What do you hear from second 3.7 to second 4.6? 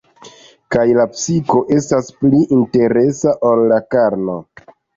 la karno.